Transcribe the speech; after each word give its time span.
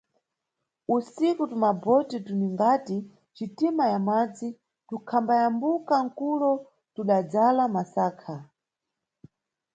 Usiku 0.95 1.43
tumabote 1.51 2.17
tuningati 2.25 2.97
xitima 3.37 3.83
ya 3.91 3.99
mʼmadzi 4.01 4.47
tukhambayambuka 4.89 5.95
mkulo 6.05 6.51
tudadzala 6.95 7.63
masakha. 7.75 8.35